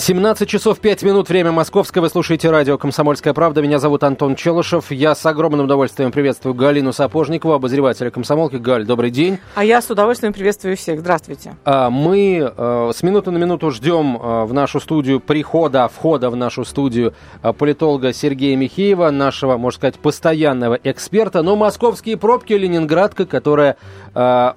[0.00, 2.00] 17 часов 5 минут, время московское.
[2.00, 3.60] Вы слушаете радио «Комсомольская правда».
[3.60, 4.90] Меня зовут Антон Челышев.
[4.90, 8.56] Я с огромным удовольствием приветствую Галину Сапожникову, обозревателя «Комсомолки».
[8.56, 9.38] Галь, добрый день.
[9.54, 11.00] А я с удовольствием приветствую всех.
[11.00, 11.54] Здравствуйте.
[11.66, 16.36] А, мы э, с минуты на минуту ждем э, в нашу студию прихода, входа в
[16.36, 17.12] нашу студию
[17.58, 21.42] политолога Сергея Михеева, нашего, можно сказать, постоянного эксперта.
[21.42, 23.76] Но московские пробки, Ленинградка, которая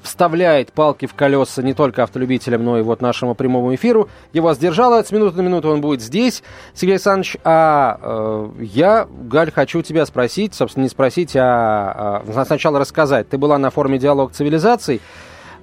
[0.01, 5.03] вставляет палки в колеса не только автолюбителям, но и вот нашему прямому эфиру, его сдержала.
[5.03, 7.37] С минуты минуты на минуту он будет здесь, Сергей Александрович.
[7.43, 13.29] А э, я, Галь, хочу тебя спросить, собственно, не спросить, а, а сначала рассказать.
[13.29, 15.01] Ты была на форуме «Диалог цивилизаций».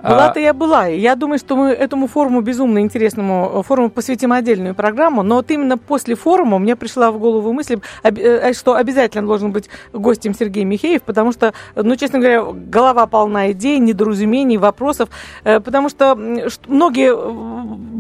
[0.03, 0.87] Была-то а, я была.
[0.87, 5.23] Я думаю, что мы этому форуму, безумно интересному э, форуму, посвятим отдельную программу.
[5.23, 9.69] Но вот именно после форума мне пришла в голову мысль, э, что обязательно должен быть
[9.93, 15.11] гостем Сергей Михеев, потому что, ну, честно говоря, голова полна идей, недоразумений, вопросов.
[15.45, 16.17] Э, потому что
[16.67, 17.15] многие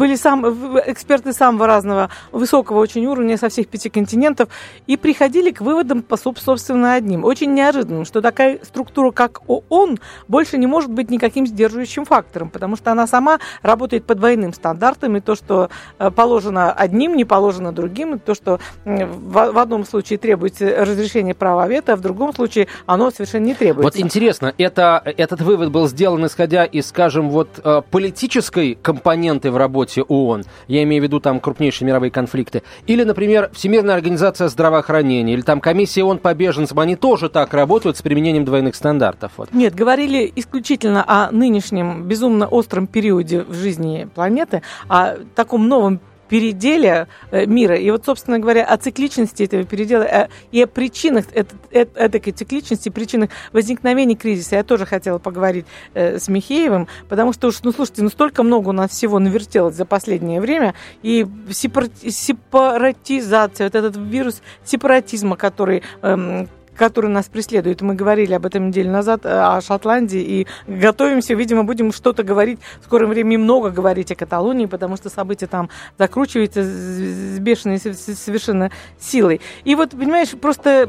[0.01, 0.47] были сам,
[0.87, 4.49] эксперты самого разного, высокого очень уровня со всех пяти континентов
[4.87, 7.23] и приходили к выводам, по собственно, одним.
[7.23, 12.77] Очень неожиданным, что такая структура, как ООН, больше не может быть никаким сдерживающим фактором, потому
[12.77, 17.71] что она сама работает по двойным стандартам, и то, что э, положено одним, не положено
[17.71, 22.35] другим, и то, что в, в одном случае требуется разрешение права вето, а в другом
[22.35, 23.83] случае оно совершенно не требуется.
[23.83, 29.59] Вот интересно, это, этот вывод был сделан исходя из, скажем, вот э, политической компоненты в
[29.59, 35.35] работе ООН, я имею в виду там крупнейшие мировые конфликты, или, например, Всемирная организация здравоохранения,
[35.35, 39.33] или там комиссия ООН по беженцам, они тоже так работают с применением двойных стандартов?
[39.37, 39.53] Вот.
[39.53, 46.01] Нет, говорили исключительно о нынешнем безумно остром периоде в жизни планеты, о таком новом
[46.31, 47.77] переделе э, мира.
[47.77, 53.31] И вот, собственно говоря, о цикличности этого передела э, и о причинах этой цикличности, причинах
[53.53, 58.11] возникновения кризиса я тоже хотела поговорить э, с Михеевым, потому что уж, ну, слушайте, ну,
[58.11, 65.37] столько много у нас всего навертелось за последнее время, и сепаратизация, вот этот вирус сепаратизма,
[65.37, 66.49] который эм,
[66.81, 67.83] который нас преследует.
[67.83, 72.59] Мы говорили об этом неделю назад, э, о Шотландии, и готовимся, видимо, будем что-то говорить,
[72.81, 75.69] в скором времени много говорить о Каталонии, потому что события там
[75.99, 79.43] закручиваются с бешеной совершенно силой.
[79.65, 80.89] И вот, понимаешь, просто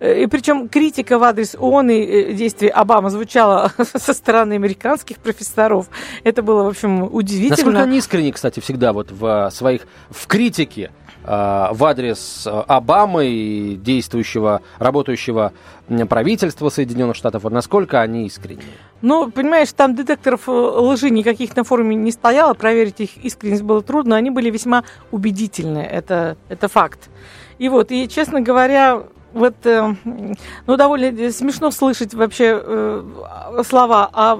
[0.00, 5.88] и причем критика в адрес ООН и э, действий Обамы звучала со стороны американских профессоров.
[6.24, 7.56] Это было, в общем, удивительно.
[7.56, 10.90] Насколько они искренне, кстати, всегда вот в своих в критике
[11.26, 15.54] Э, в адрес э, Обамы и действующего, работающего
[16.08, 18.66] правительства Соединенных Штатов, насколько они искренние?
[19.00, 23.80] Ну, понимаешь, там детекторов э, лжи никаких на форуме не стояло, проверить их искренность было
[23.80, 27.08] трудно, они были весьма убедительны, это, это факт.
[27.58, 29.94] И вот, и, честно говоря, вот, э,
[30.66, 34.34] ну, довольно смешно слышать вообще э, слова о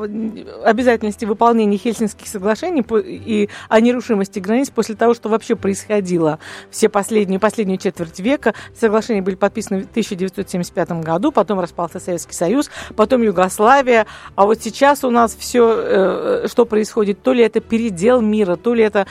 [0.65, 6.39] обязательности выполнения Хельсинских соглашений и о нерушимости границ после того, что вообще происходило
[6.71, 8.55] все последние, последнюю четверть века.
[8.79, 14.07] Соглашения были подписаны в 1975 году, потом распался Советский Союз, потом Югославия,
[14.37, 18.75] а вот сейчас у нас все, э, что происходит, то ли это передел мира, то
[18.75, 19.09] ли это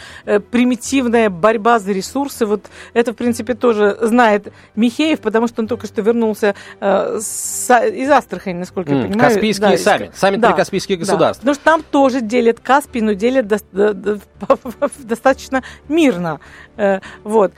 [0.49, 5.87] примитивная борьба за ресурсы, вот это, в принципе, тоже знает Михеев, потому что он только
[5.87, 9.29] что вернулся э, с, из Астрахани, насколько mm, я понимаю.
[9.31, 11.43] Каспийские да, саммит, саммит да, Каспийских государств.
[11.43, 11.51] Да.
[11.51, 14.19] Потому что там тоже делят Каспий, но делят до, до, до,
[14.99, 16.39] достаточно мирно.
[16.77, 17.53] Э, вот.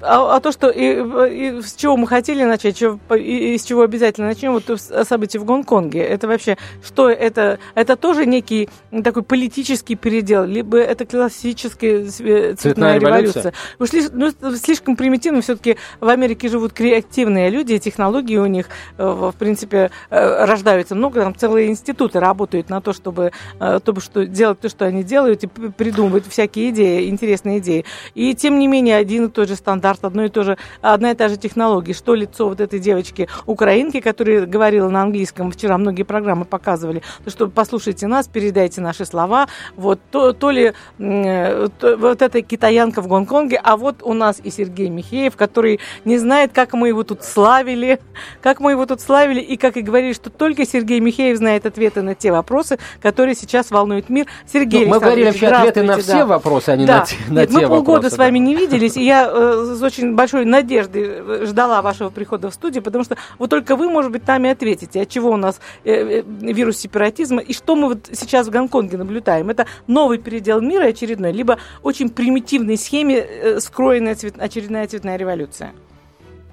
[0.00, 3.58] Э, а, а то, что и, и с чего мы хотели начать, чего, и, и
[3.58, 7.58] с чего обязательно начнем, вот события в Гонконге, это вообще, что это?
[7.74, 8.68] Это тоже некий
[9.02, 13.52] такой политический передел, либо это классическая цветная, цветная революция.
[13.78, 14.10] революция.
[14.10, 18.66] Уж ну, слишком примитивно, все-таки в Америке живут креативные люди, технологии у них,
[18.98, 24.00] э, в принципе, э, рождаются много, там целые институты работают на то, чтобы, э, чтобы
[24.00, 27.84] что, делать то, что они делают, и придумывать всякие идеи, интересные идеи.
[28.14, 31.12] И тем не менее, один и тот же стандарт стандарт, одно и то же, одна
[31.12, 31.94] и та же технология.
[31.94, 37.30] Что лицо вот этой девочки украинки, которая говорила на английском, вчера многие программы показывали, то
[37.30, 43.02] что послушайте нас, передайте наши слова, вот то, то ли э, то, вот эта китаянка
[43.02, 47.02] в Гонконге, а вот у нас и Сергей Михеев, который не знает, как мы его
[47.02, 48.00] тут славили,
[48.42, 52.02] как мы его тут славили, и как и говорили, что только Сергей Михеев знает ответы
[52.02, 54.26] на те вопросы, которые сейчас волнуют мир.
[54.52, 56.26] Сергей ну, Мы говорили вообще ответы на все да.
[56.26, 57.04] вопросы, а не да.
[57.28, 57.68] на, на Нет, те мы вопросы.
[57.68, 58.14] Мы полгода да.
[58.14, 62.50] с вами не виделись, и я э, с очень большой надеждой э, ждала вашего прихода
[62.50, 65.60] в студию, потому что вот только вы, может быть, нами ответите, от чего у нас
[65.84, 66.22] э, э,
[66.52, 69.50] вирус сепаратизма и что мы вот сейчас в Гонконге наблюдаем.
[69.50, 75.72] Это новый передел мира очередной, либо очень примитивной схеме скроенная цвет, очередная цветная революция.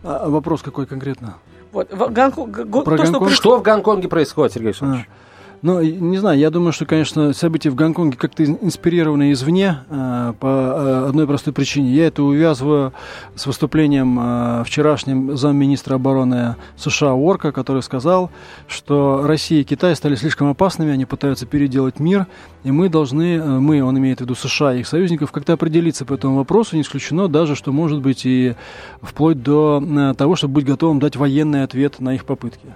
[0.03, 1.37] А, а вопрос какой конкретно?
[1.71, 2.55] Вот, в Гонконг,
[2.85, 3.29] Про то, Гонконг...
[3.29, 5.05] что, что в Гонконге происходит, Сергей Александрович?
[5.09, 5.25] А.
[5.65, 10.45] Ну, не знаю, я думаю, что, конечно, события в Гонконге как-то инспирированы извне э, по
[10.45, 11.89] э, одной простой причине.
[11.89, 12.93] Я это увязываю
[13.33, 18.29] с выступлением э, вчерашним замминистра обороны США Уорка, который сказал,
[18.67, 22.27] что Россия и Китай стали слишком опасными, они пытаются переделать мир,
[22.63, 26.13] и мы должны, мы, он имеет в виду США и их союзников, как-то определиться по
[26.13, 26.75] этому вопросу.
[26.75, 28.53] Не исключено даже, что может быть и
[29.01, 32.67] вплоть до того, чтобы быть готовым дать военный ответ на их попытки.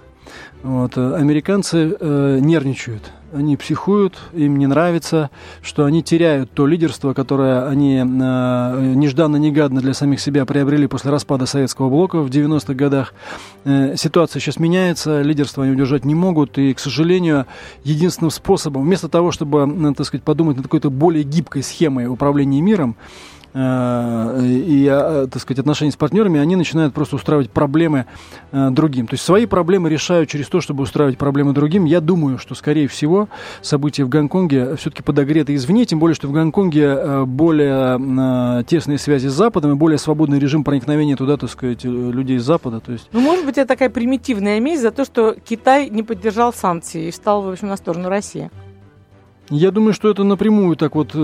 [0.62, 0.96] Вот.
[0.96, 5.30] Э, американцы э, нервничают, они психуют, им не нравится,
[5.62, 11.46] что они теряют то лидерство, которое они э, нежданно-негадно для самих себя приобрели после распада
[11.46, 13.14] Советского блока в 90-х годах.
[13.64, 17.46] Э, ситуация сейчас меняется, лидерство они удержать не могут, и, к сожалению,
[17.84, 22.96] единственным способом, вместо того, чтобы, так сказать, подумать над какой-то более гибкой схемой управления миром,
[23.52, 28.06] и, э, так сказать, отношения с партнерами, они начинают просто устраивать проблемы
[28.52, 29.06] э, другим.
[29.08, 31.84] То есть свои проблемы решают через то, чтобы устраивать проблемы другим.
[31.84, 33.28] Я думаю, что, скорее всего,
[33.60, 39.32] события в Гонконге все-таки подогреты извне, тем более, что в Гонконге более тесные связи с
[39.32, 42.80] Западом и более свободный режим проникновения туда, так сказать, людей из Запада.
[42.80, 43.08] То есть...
[43.12, 47.10] Ну, может быть, это такая примитивная месть за то, что Китай не поддержал санкции и
[47.10, 48.50] встал, в общем, на сторону России.
[49.48, 51.16] Я думаю, что это напрямую так вот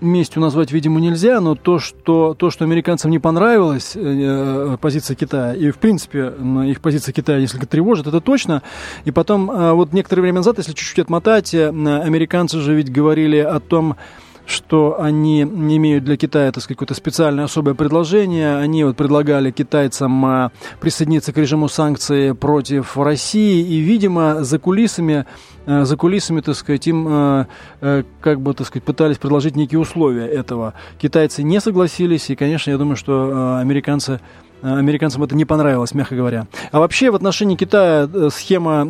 [0.00, 5.14] местью назвать, видимо, нельзя, но то, что, то, что американцам не понравилась э, э, позиция
[5.14, 6.32] Китая, и, в принципе,
[6.66, 8.62] их позиция Китая несколько тревожит, это точно.
[9.04, 13.38] И потом, э, вот некоторое время назад, если чуть-чуть отмотать, э, американцы же ведь говорили
[13.38, 13.96] о том,
[14.48, 18.56] что они не имеют для Китая, так сказать, какое-то специальное особое предложение.
[18.56, 25.26] Они вот предлагали китайцам а, присоединиться к режиму санкций против России, и, видимо, за кулисами,
[25.66, 27.46] а, за кулисами, так сказать, им а,
[28.20, 30.72] как бы, так сказать, пытались предложить некие условия этого.
[30.98, 34.20] Китайцы не согласились, и, конечно, я думаю, что американцы
[34.62, 36.46] американцам это не понравилось, мягко говоря.
[36.72, 38.86] А вообще в отношении Китая э, схема,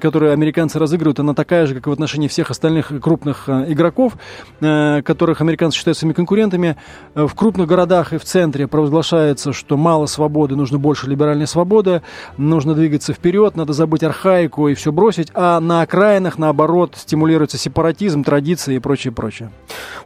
[0.00, 4.16] которую американцы разыгрывают, она такая же, как и в отношении всех остальных крупных э, игроков,
[4.60, 6.76] которых американцы считают своими конкурентами.
[7.14, 12.02] В крупных городах и в центре провозглашается, что мало свободы, нужно больше либеральной свободы,
[12.36, 18.24] нужно двигаться вперед, надо забыть архаику и все бросить, а на окраинах, наоборот, стимулируется сепаратизм,
[18.24, 19.50] традиции и прочее, прочее.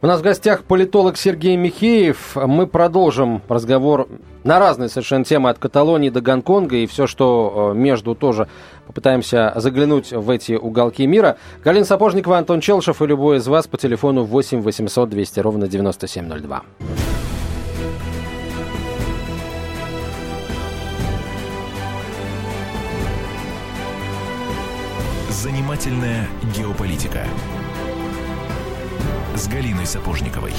[0.03, 2.37] У нас в гостях политолог Сергей Михеев.
[2.37, 4.09] Мы продолжим разговор
[4.45, 8.49] на разные совершенно темы от Каталонии до Гонконга и все, что э, между тоже
[8.87, 11.37] попытаемся заглянуть в эти уголки мира.
[11.63, 16.63] Галина Сапожникова, Антон Челшев и любой из вас по телефону 8 800 200 ровно 9702.
[25.31, 27.25] Занимательная геополитика
[29.35, 30.53] с Галиной Сапожниковой.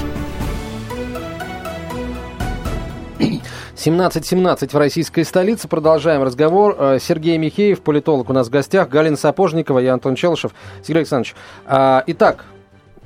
[3.75, 5.67] 17.17 в российской столице.
[5.67, 6.75] Продолжаем разговор.
[6.77, 10.53] Э, Сергей Михеев, политолог у нас в гостях, Галина Сапожникова и Антон Челышев.
[10.81, 11.35] Сергей Александрович,
[11.65, 12.45] а, итак,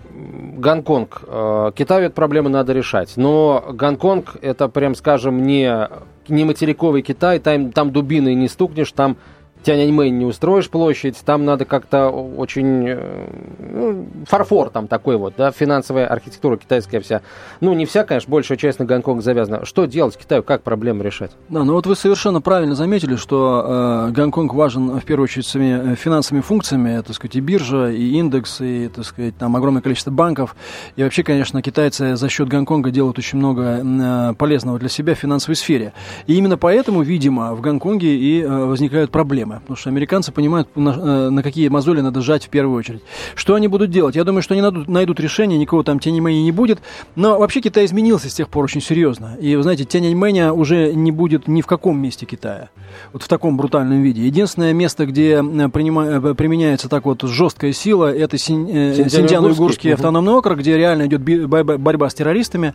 [0.09, 1.21] Гонконг.
[1.27, 3.13] Э, Китаю эту проблему надо решать.
[3.15, 5.89] Но Гонконг это, прям скажем, не,
[6.27, 9.17] не материковый Китай, там, там дубиной не стукнешь, там
[9.65, 12.85] Тяньаньмэнь не устроишь площадь, там надо как-то очень...
[12.87, 13.27] Э,
[13.57, 17.21] ну, фарфор там такой вот, да, финансовая архитектура китайская вся.
[17.61, 19.65] Ну, не вся, конечно, большая часть на Гонконг завязана.
[19.65, 21.31] Что делать Китаю, как проблему решать?
[21.49, 25.93] Да, ну вот вы совершенно правильно заметили, что э, Гонконг важен в первую очередь своими
[25.93, 30.11] э, финансовыми функциями, так сказать, и биржа, и индекс, и, так сказать, там огромное количество
[30.11, 30.55] банков.
[30.95, 35.17] И вообще, конечно, китайцы за счет Гонконга делают очень много э, полезного для себя в
[35.17, 35.93] финансовой сфере.
[36.27, 40.67] И именно поэтому, видимо, в Гонконге и э, возникают проблемы проблемы, потому что американцы понимают,
[40.75, 43.01] на, э, на какие мозоли надо жать в первую очередь.
[43.35, 44.15] Что они будут делать?
[44.15, 46.79] Я думаю, что они найдут, найдут решение, никого там Тяньмэня не будет.
[47.15, 49.37] Но вообще Китай изменился с тех пор очень серьезно.
[49.39, 52.69] И, вы знаете, Тяньмэня уже не будет ни в каком месте Китая.
[53.13, 54.25] Вот в таком брутальном виде.
[54.25, 60.59] Единственное место, где э, принима, э, применяется так вот жесткая сила, это Синьцзян-Уйгурский автономный округ,
[60.59, 62.73] где реально идет борьба с террористами.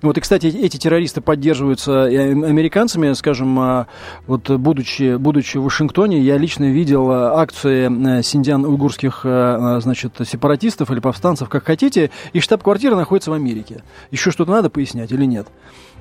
[0.00, 3.86] Вот, и, кстати, эти террористы поддерживаются американцами, скажем, а,
[4.26, 10.90] вот будучи, будучи в Вашингтоне, я лично видел э, акции э, синдиан-уйгурских, э, значит, сепаратистов
[10.90, 13.82] или повстанцев, как хотите, и штаб-квартира находится в Америке.
[14.10, 15.48] Еще что-то надо пояснять или нет?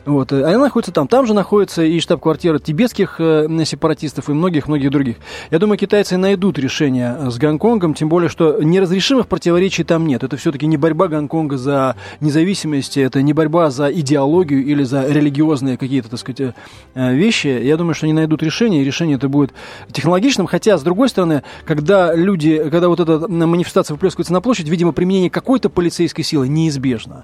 [0.05, 0.31] Вот.
[0.31, 1.07] Она находится там.
[1.07, 5.17] Там же находится и штаб-квартира тибетских э, сепаратистов и многих-многих других.
[5.51, 10.23] Я думаю, китайцы найдут решение с Гонконгом, тем более, что неразрешимых противоречий там нет.
[10.23, 15.77] Это все-таки не борьба Гонконга за независимость, это не борьба за идеологию или за религиозные
[15.77, 16.55] какие-то, так сказать,
[16.95, 17.47] э, вещи.
[17.47, 19.53] Я думаю, что они найдут решение, и решение это будет
[19.91, 20.47] технологичным.
[20.47, 25.29] Хотя, с другой стороны, когда люди, когда вот эта манифестация выплескивается на площадь, видимо, применение
[25.29, 27.23] какой-то полицейской силы неизбежно.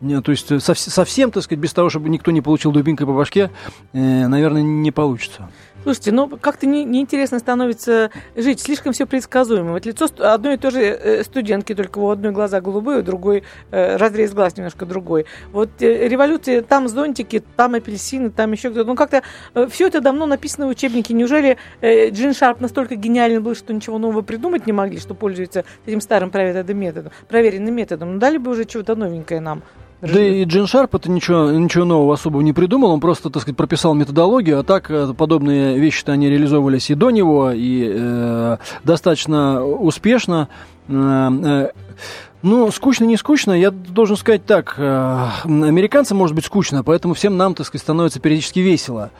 [0.00, 3.50] Не, то есть совсем, так сказать, без того, чтобы никто не получил дубинкой по башке,
[3.92, 5.48] э, наверное, не получится.
[5.84, 9.72] Слушайте, ну как-то не, неинтересно становится жить, слишком все предсказуемо.
[9.72, 13.44] Вот лицо одной и той же э, студентки, только у одной глаза голубые, у другой
[13.70, 15.26] э, разрез глаз немножко другой.
[15.52, 18.88] Вот э, революция, там зонтики, там апельсины, там еще кто-то.
[18.88, 19.22] Ну как-то
[19.54, 21.12] э, все это давно написано в учебнике.
[21.12, 25.66] Неужели э, Джин Шарп настолько гениальный был, что ничего нового придумать не могли, что пользуется
[25.84, 27.12] этим старым проверенным методом?
[27.28, 28.14] Проверенным методом.
[28.14, 29.62] Ну дали бы уже чего-то новенькое нам.
[30.12, 33.56] Да и Джин Шарп это ничего, ничего нового особого не придумал, он просто, так сказать,
[33.56, 39.64] прописал методологию, а так э, подобные вещи-то они реализовывались и до него, и э, достаточно
[39.64, 40.48] успешно.
[40.88, 41.68] Э, э,
[42.44, 47.38] ну, скучно, не скучно, я должен сказать так, э, американцам может быть скучно, поэтому всем
[47.38, 49.10] нам, так сказать, становится периодически весело.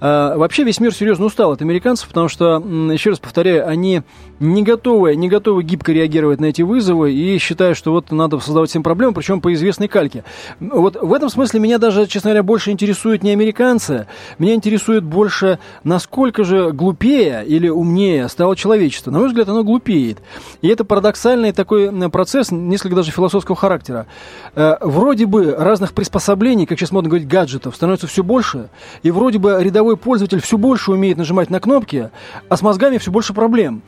[0.00, 2.56] Э, вообще весь мир серьезно устал от американцев, потому что,
[2.92, 4.02] еще раз повторяю, они
[4.40, 8.70] не готовы, не готовы гибко реагировать на эти вызовы и считают, что вот надо создавать
[8.70, 10.24] всем проблемы, причем по известной кальке.
[10.58, 14.08] Вот в этом смысле меня даже, честно говоря, больше интересуют не американцы,
[14.38, 19.12] меня интересует больше, насколько же глупее или умнее стало человечество.
[19.12, 20.18] На мой взгляд, оно глупеет.
[20.62, 24.06] И это парадоксальный такой процесс, несколько даже философского характера.
[24.54, 28.68] Э, вроде бы разных приспособлений, как сейчас модно говорить, гаджетов, становится все больше,
[29.02, 32.10] и вроде бы рядовой пользователь все больше умеет нажимать на кнопки,
[32.48, 33.82] а с мозгами все больше проблем.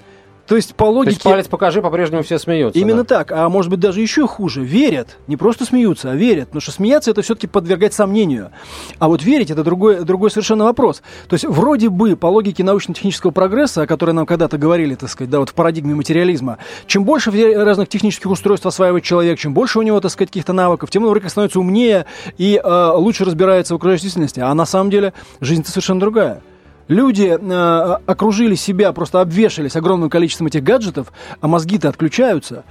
[0.46, 1.10] То есть по логике...
[1.10, 2.78] То есть палец покажи, по-прежнему все смеются.
[2.78, 3.16] Именно да?
[3.16, 3.32] так.
[3.32, 4.62] А может быть даже еще хуже.
[4.62, 5.18] Верят.
[5.26, 6.48] Не просто смеются, а верят.
[6.48, 8.50] Потому что смеяться это все-таки подвергать сомнению.
[8.98, 11.02] А вот верить это другой, другой совершенно вопрос.
[11.28, 15.30] То есть вроде бы по логике научно-технического прогресса, о которой нам когда-то говорили, так сказать,
[15.30, 19.82] да, вот в парадигме материализма, чем больше разных технических устройств осваивает человек, чем больше у
[19.82, 23.74] него, так сказать, каких-то навыков, тем он вроде как становится умнее и э, лучше разбирается
[23.74, 24.40] в окружающей действительности.
[24.40, 26.42] А на самом деле жизнь-то совершенно другая.
[26.88, 32.64] Люди э, окружили себя, просто обвешались огромным количеством этих гаджетов, а мозги-то отключаются.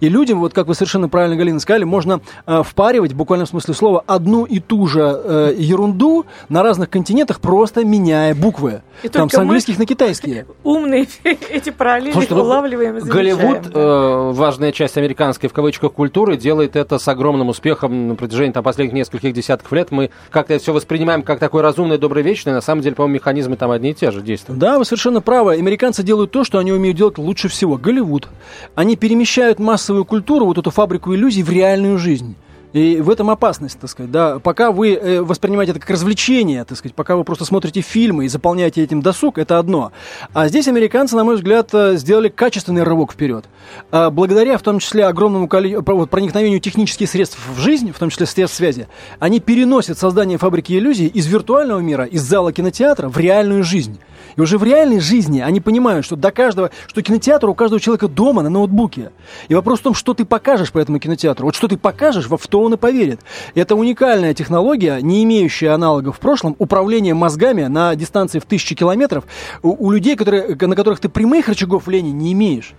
[0.00, 3.74] И людям, вот как вы совершенно правильно, Галина, сказали, можно э, впаривать, в буквальном смысле
[3.74, 8.82] слова, одну и ту же э, ерунду на разных континентах, просто меняя буквы.
[9.02, 10.46] И Там с английских на китайские.
[10.62, 16.76] Умные эти параллели Слушайте, ну, улавливаем Голливуд, э, важная часть американской, в кавычках, культуры, делает
[16.76, 19.90] это с огромным успехом на протяжении там, последних нескольких десятков лет.
[19.90, 22.52] Мы как-то это все воспринимаем как такой разумный, добрый, вечный.
[22.52, 24.58] На самом деле, по-моему, механизмы там одни и те же действуют.
[24.58, 25.54] Да, вы совершенно правы.
[25.54, 27.76] Американцы делают то, что они умеют делать лучше всего.
[27.76, 28.28] Голливуд.
[28.74, 32.36] Они перемещают массу массовую культуру, вот эту фабрику иллюзий в реальную жизнь.
[32.74, 34.38] И в этом опасность, так сказать, да.
[34.38, 38.28] Пока вы э, воспринимаете это как развлечение, так сказать, пока вы просто смотрите фильмы и
[38.28, 39.90] заполняете этим досуг, это одно.
[40.34, 43.46] А здесь американцы, на мой взгляд, э, сделали качественный рывок вперед.
[43.90, 48.26] А благодаря, в том числе, огромному количеству, проникновению технических средств в жизнь, в том числе
[48.26, 48.86] средств связи,
[49.18, 53.98] они переносят создание фабрики иллюзий из виртуального мира, из зала кинотеатра в реальную жизнь.
[54.36, 58.08] И уже в реальной жизни они понимают, что до каждого, что кинотеатр у каждого человека
[58.08, 59.12] дома на ноутбуке.
[59.48, 61.46] И вопрос в том, что ты покажешь по этому кинотеатру.
[61.46, 63.20] Вот что ты покажешь, во что он и поверит.
[63.54, 69.24] Это уникальная технология, не имеющая аналогов в прошлом, управление мозгами на дистанции в тысячи километров
[69.62, 72.74] у, у людей, которые, на которых ты прямых рычагов влияния не имеешь.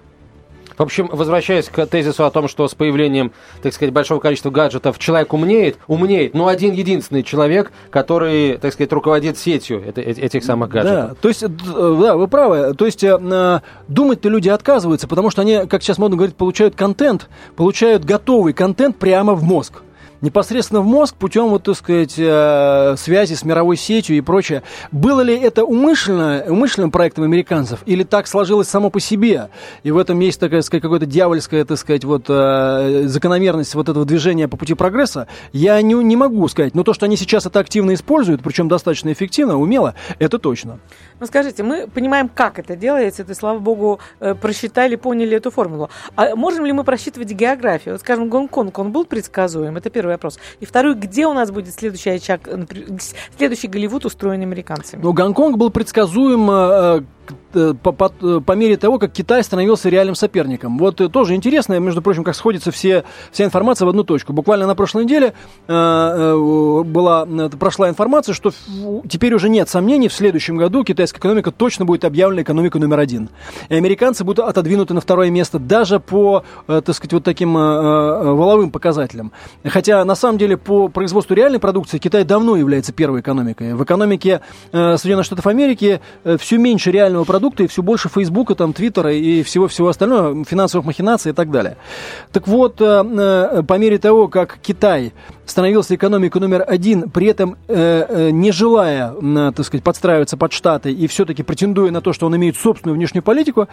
[0.80, 4.98] В общем, возвращаясь к тезису о том, что с появлением, так сказать, большого количества гаджетов
[4.98, 11.10] человек умнеет, умнеет, но один единственный человек, который, так сказать, руководит сетью этих самых гаджетов.
[11.10, 12.74] Да, то есть, да, вы правы.
[12.76, 17.28] То есть, э, думать-то люди отказываются, потому что они, как сейчас модно говорить, получают контент,
[17.58, 19.82] получают готовый контент прямо в мозг
[20.22, 24.64] непосредственно в мозг путем, вот, так сказать, э, связи с мировой сетью и прочее.
[24.92, 29.50] Было ли это умышленно, умышленным проектом американцев или так сложилось само по себе?
[29.84, 34.06] И в этом есть такая, сказать, какая-то дьявольская, так сказать, вот, э, закономерность вот этого
[34.06, 36.76] движения по пути прогресса, я не, не могу сказать.
[36.76, 40.80] Но то, что они сейчас это активно используют, причем достаточно эффективно, умело, это точно.
[41.20, 45.90] Ну, скажите, мы понимаем, как это делается, это, слава богу, э, просчитали, поняли эту формулу.
[46.16, 47.96] А можем ли мы просчитывать географию?
[47.96, 49.78] Вот, скажем, Гонконг, он был предсказуем?
[49.78, 50.40] Это первый вопрос.
[50.60, 52.50] И второй, где у нас будет следующий очаг,
[53.38, 55.02] следующий Голливуд, устроен американцами?
[55.02, 57.04] Ну, Гонконг был предсказуем э,
[57.52, 60.78] по, по, э, по мере того, как Китай становился реальным соперником.
[60.78, 64.34] Вот э, тоже интересно, между прочим, как сходится все, вся информация в одну точку.
[64.34, 65.34] Буквально на прошлой неделе
[65.68, 67.26] э, была,
[67.60, 68.52] прошла информация, что
[69.08, 73.30] теперь уже нет сомнений, в следующем году китайская экономика точно будет объявлена экономикой номер один.
[73.70, 78.34] И американцы будут отодвинуты на второе место даже по, э, так сказать, вот таким э,
[78.34, 79.32] воловым показателям.
[79.64, 83.74] Хотя, на самом деле, по производству реальной продукции Китай давно является первой экономикой.
[83.74, 88.10] В экономике э, Соединенных Штатов Америки э, все меньше реального продукта продукты, и все больше
[88.10, 91.78] Фейсбука, там, Твиттера и всего-всего остального, финансовых махинаций и так далее.
[92.32, 95.14] Так вот, э, э, по мере того, как Китай
[95.46, 99.14] становился экономикой номер один, при этом э, не желая,
[99.52, 103.24] так сказать, подстраиваться под Штаты и все-таки претендуя на то, что он имеет собственную внешнюю
[103.24, 103.68] политику,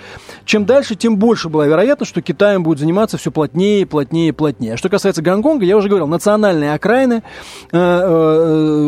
[0.45, 4.75] чем дальше, тем больше была вероятность, что Китаем будет заниматься все плотнее, плотнее, плотнее.
[4.75, 7.23] А что касается Гонконга, я уже говорил, национальные окраины,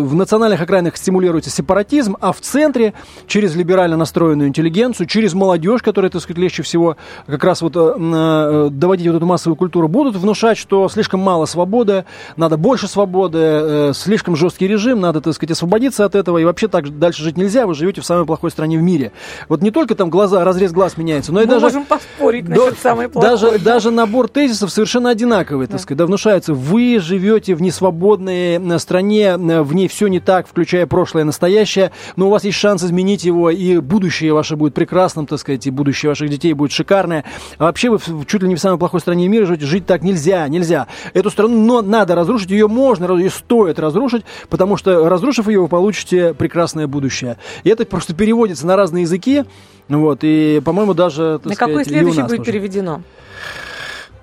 [0.09, 2.95] в национальных окраинах стимулируется сепаратизм, а в центре
[3.27, 6.97] через либерально настроенную интеллигенцию, через молодежь, которая, так сказать, легче всего
[7.27, 11.45] как раз вот э, э, доводить вот эту массовую культуру, будут внушать, что слишком мало
[11.47, 12.05] свободы,
[12.37, 16.69] надо больше свободы, э, слишком жесткий режим, надо, так сказать, освободиться от этого, и вообще
[16.69, 19.13] так дальше жить нельзя, вы живете в самой плохой стране в мире.
[19.49, 21.67] Вот не только там глаза, разрез глаз меняется, но и Мы даже...
[21.67, 23.31] можем поспорить насчет самой плохой.
[23.31, 26.55] Даже, даже набор тезисов совершенно одинаковый, так сказать, да, внушается.
[26.55, 32.29] Вы живете в несвободной стране, в ней все не так, включая прошлое и настоящее, но
[32.29, 36.11] у вас есть шанс изменить его, и будущее ваше будет прекрасным, так сказать, и будущее
[36.11, 37.25] ваших детей будет шикарное.
[37.59, 40.47] А вообще вы чуть ли не в самой плохой стране мира живете, жить так нельзя,
[40.49, 40.87] нельзя.
[41.15, 45.69] Эту страну но надо разрушить, ее можно, ее стоит разрушить, потому что разрушив ее, вы
[45.69, 47.39] получите прекрасное будущее.
[47.65, 49.45] И это просто переводится на разные языки,
[49.89, 52.53] вот, и, по-моему, даже, На сказать, какой следующий будет тоже.
[52.53, 53.03] переведено?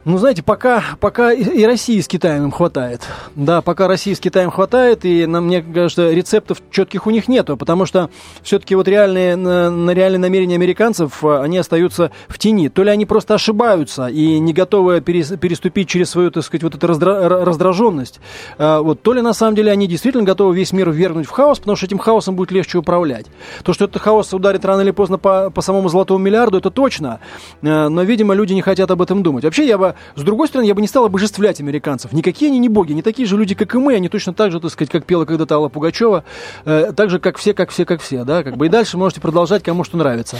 [0.05, 3.01] Ну, знаете, пока, пока и России с Китаем им хватает.
[3.35, 7.57] Да, пока России с Китаем хватает, и нам, мне кажется, рецептов четких у них нету,
[7.57, 8.11] потому что
[8.43, 12.69] все-таки вот реальные, на, реальные намерения американцев, а, они остаются в тени.
[12.69, 16.75] То ли они просто ошибаются и не готовы перес- переступить через свою, так сказать, вот
[16.75, 18.19] эту раздра- ра- раздраженность,
[18.59, 21.57] а, вот, то ли на самом деле они действительно готовы весь мир ввергнуть в хаос,
[21.57, 23.25] потому что этим хаосом будет легче управлять.
[23.63, 27.19] То, что этот хаос ударит рано или поздно по, по самому золотому миллиарду, это точно,
[27.63, 29.43] Э, но, видимо, люди не хотят об этом думать.
[29.43, 32.11] Вообще, я бы, с другой стороны, я бы не стал обожествлять американцев.
[32.13, 34.59] Никакие они не боги, не такие же люди, как и мы, они точно так же,
[34.59, 36.23] так сказать, как пела когда-то Алла Пугачева,
[36.65, 39.21] э, так же, как все, как все, как все, да, как бы и дальше можете
[39.21, 40.37] продолжать, кому что нравится.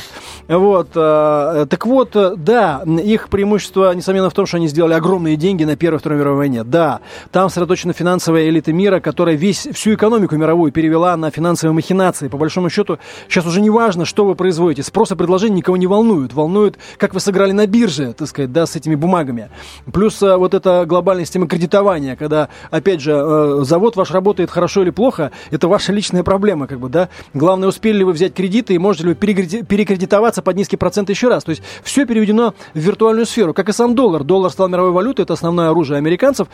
[0.47, 5.35] Вот, э, так вот, э, да, их преимущество, несомненно, в том, что они сделали огромные
[5.35, 6.99] деньги на Первой и Второй мировой войне, да,
[7.31, 12.27] там сосредоточена финансовая элита мира, которая весь, всю экономику мировую перевела на финансовые махинации.
[12.27, 15.87] По большому счету, сейчас уже не важно, что вы производите, спрос и предложение никого не
[15.87, 19.44] волнуют, волнует, как вы сыграли на бирже, так сказать, да, с этими бумагами.
[19.91, 24.83] Плюс э, вот эта глобальная система кредитования, когда, опять же, э, завод ваш работает хорошо
[24.83, 27.09] или плохо, это ваша личная проблема, как бы, да.
[27.33, 31.09] Главное, успели ли вы взять кредиты и можете ли вы перекреди- перекредитоваться под низкий процент
[31.09, 31.43] еще раз.
[31.43, 34.23] То есть все переведено в виртуальную сферу, как и сам доллар.
[34.23, 36.47] Доллар стал мировой валютой, это основное оружие американцев,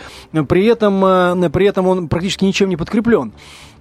[0.48, 3.34] при этом, э, при этом он практически ничем не подкреплен.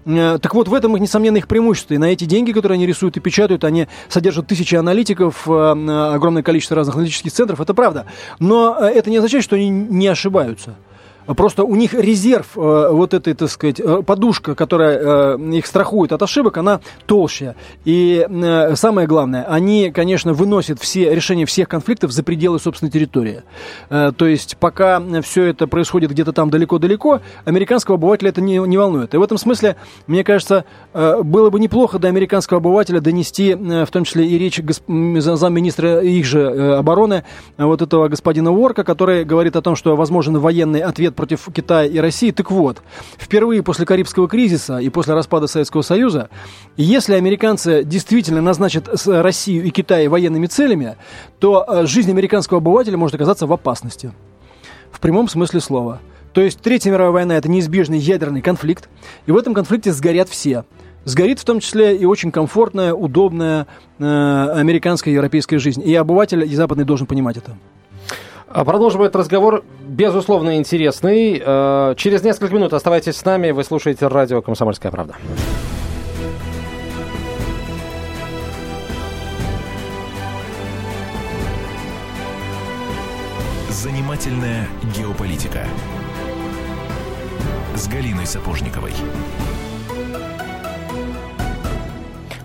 [0.04, 1.94] Э, Так вот, в этом, их, несомненно, их преимущество.
[1.94, 6.42] И на эти деньги, которые они рисуют и печатают, они содержат тысячи аналитиков, э, огромное
[6.42, 8.06] количество разных аналитических центров, это правда.
[8.38, 10.76] Но э, это не означает, что они не ошибаются.
[11.36, 16.12] Просто у них резерв, э, вот этой, так сказать, э, подушка, которая э, их страхует
[16.12, 17.54] от ошибок, она толще.
[17.84, 18.26] И
[18.74, 23.42] самое главное, они, конечно, выносят все решения всех конфликтов за пределы собственной территории.
[23.88, 29.14] То есть, пока все это происходит где-то там далеко-далеко, американского обывателя это не, не волнует.
[29.14, 34.04] И в этом смысле, мне кажется, было бы неплохо до американского обывателя донести, в том
[34.04, 34.84] числе и речь госп-
[35.20, 37.24] замминистра их же обороны,
[37.56, 41.98] вот этого господина Уорка, который говорит о том, что возможен военный ответ против Китая и
[41.98, 42.30] России.
[42.30, 42.82] Так вот,
[43.18, 46.30] впервые после Карибского кризиса и после распада Советского Союза,
[46.78, 50.96] если американцы действительно назначат с- Россию и Китай военными целями,
[51.38, 54.12] то э, жизнь американского обывателя может оказаться в опасности.
[54.90, 56.00] В прямом смысле слова.
[56.32, 58.88] То есть Третья мировая война– это неизбежный ядерный конфликт,
[59.26, 60.64] и в этом конфликте сгорят все.
[61.04, 63.66] Сгорит в том числе и очень комфортная, удобная
[63.98, 65.82] э, американская и европейская жизнь.
[65.84, 67.56] И обыватель и западный должен понимать это.
[68.52, 71.40] А Продолжим этот разговор, безусловно, интересный.
[71.44, 73.52] Э, Через несколько минут оставайтесь с нами.
[73.52, 75.14] Вы слушаете радио «Комсомольская правда».
[83.68, 85.64] Занимательная геополитика
[87.76, 88.92] с Галиной Сапожниковой.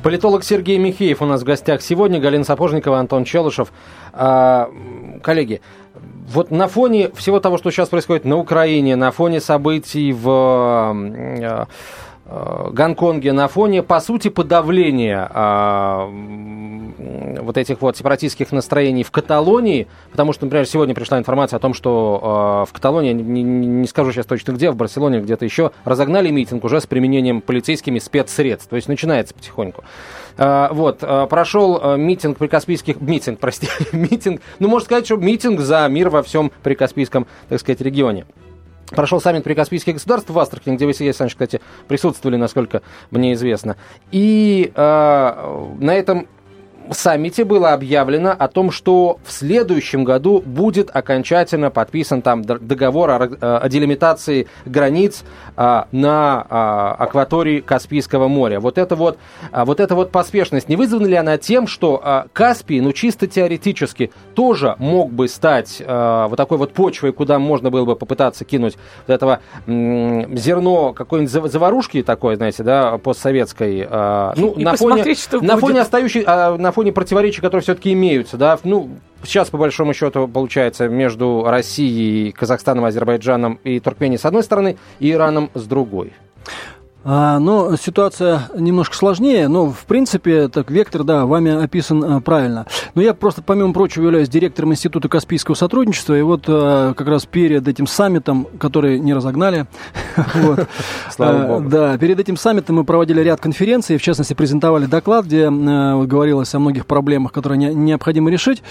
[0.04, 2.20] Политолог Сергей Михеев у нас в гостях сегодня.
[2.20, 3.74] Галина Сапожникова, Антон Челышев.
[4.14, 4.70] А,
[5.24, 5.62] коллеги,
[6.28, 11.66] вот на фоне всего того, что сейчас происходит на Украине, на фоне событий в э,
[12.28, 16.96] Гонконге, на фоне, по сути, подавления м,
[17.42, 21.76] вот этих вот сепаратистских настроений в Каталонии, потому что, например, сегодня пришла информация о том,
[21.76, 26.32] что э, в Каталонии, не, не- скажу сейчас точно где, в Барселоне где-то еще, разогнали
[26.32, 29.84] митинг уже с применением полицейскими спецсредств, то есть начинается потихоньку.
[30.38, 33.00] А, вот, а, прошел митинг прикаспийских...
[33.02, 34.42] Митинг, прости, митинг.
[34.60, 38.26] Ну, можно сказать, что митинг за мир во всем прикаспийском, так сказать, регионе.
[38.90, 43.78] Прошел саммит прикаспийских государств в Астрахани, где вы, Сергей Александрович, кстати, присутствовали, насколько мне известно.
[44.12, 46.28] И э, на этом
[46.92, 53.60] саммите было объявлено о том, что в следующем году будет окончательно подписан там договор о,
[53.60, 55.24] о делимитации границ
[55.56, 58.60] а, на а, акватории Каспийского моря.
[58.60, 59.18] Вот это вот,
[59.52, 63.28] а, вот эта вот поспешность, не вызвана ли она тем, что а, Каспий, ну чисто
[63.28, 68.46] теоретически, тоже мог бы стать а, вот такой вот почвой, куда можно было бы попытаться
[68.46, 73.88] кинуть вот этого м, зерно какой-нибудь заварушки такой, знаете, да, постсоветской.
[73.90, 75.60] А, ну, И на фоне, что на будет.
[75.62, 78.90] фоне остающей, а, на фоне противоречий, которые все-таки имеются, да, ну,
[79.24, 85.12] сейчас, по большому счету, получается между Россией, Казахстаном, Азербайджаном и Туркменией с одной стороны, и
[85.12, 86.14] Ираном с другой.
[87.08, 92.66] А, но ситуация немножко сложнее, но в принципе так вектор, да, вами описан а, правильно.
[92.96, 97.28] Но я просто, помимо прочего, являюсь директором Института Каспийского сотрудничества, и вот а, как раз
[97.28, 99.68] перед этим саммитом, который не разогнали,
[101.70, 106.60] да, перед этим саммитом мы проводили ряд конференций, в частности презентовали доклад, где говорилось о
[106.60, 108.64] многих проблемах, которые не- необходимо решить.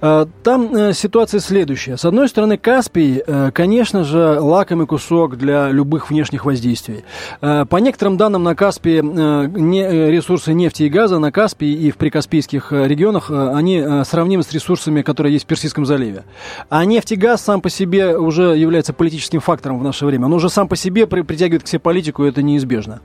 [0.00, 1.98] Там ситуация следующая.
[1.98, 7.04] С одной стороны, Каспий, конечно же, лакомый кусок для любых внешних воздействий.
[7.74, 11.96] По некоторым данным, на Каспии э, э, ресурсы нефти и газа на Каспии и в
[11.96, 16.22] прикаспийских э, регионах, они сравнимы с ресурсами, которые есть в Персидском заливе.
[16.68, 20.26] А нефть и газ сам по себе уже является политическим фактором в наше время.
[20.26, 23.00] Он уже сам по себе при- притягивает к себе политику, это неизбежно.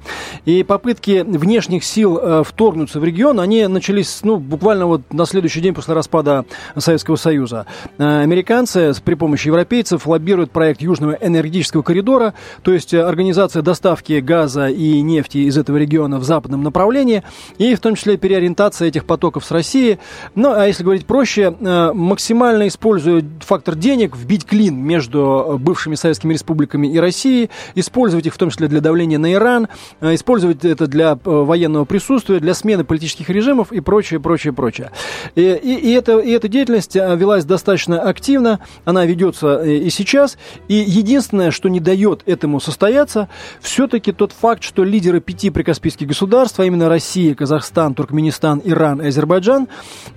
[0.46, 5.74] И попытки внешних сил вторгнуться в регион, они начались ну, буквально вот на следующий день
[5.74, 6.46] после распада
[6.78, 7.66] Советского Союза.
[7.98, 15.02] Американцы при помощи европейцев лоббируют проект Южного энергетического коридора, то есть организация доставки газа и
[15.02, 17.24] нефти из этого региона в западном направлении,
[17.58, 20.00] и в том числе переориентация этих потоков с России.
[20.36, 25.96] Ну, а если говорить проще, э, максимально используя фактор денег, вбить клин между э, бывшими
[25.96, 29.68] советскими республиками и Россией, использовать их в том числе для давления на Иран,
[30.02, 34.92] э, использовать это для военного присутствия, для смены политических режимов и прочее, прочее, прочее.
[35.36, 40.38] И, и- и это, и эта деятельность велась достаточно активно, она ведется и сейчас.
[40.68, 43.30] И единственное, что не дает этому состояться,
[43.62, 49.08] все-таки тот факт, что лидеры пяти прикаспийских государств, а именно Россия, Казахстан, Туркменистан, Иран и
[49.08, 49.68] Азербайджан,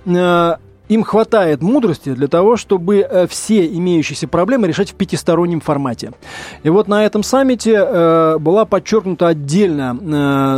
[0.05, 0.55] э,
[0.89, 6.11] им хватает мудрости для того, чтобы э, все имеющиеся проблемы решать в пятистороннем формате.
[6.63, 9.97] И вот на этом саммите э, была подчеркнута отдельно,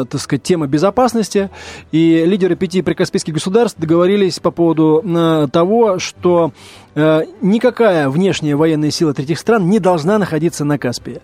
[0.01, 1.49] э, так сказать, тема безопасности,
[1.91, 6.51] и лидеры пяти прикаспийских государств договорились по поводу э, того, что
[6.95, 11.21] никакая внешняя военная сила третьих стран не должна находиться на Каспии.